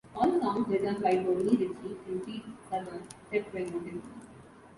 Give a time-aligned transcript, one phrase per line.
[0.15, 4.01] All songs written by Tony Ritchie and Pete Southern, except where noted.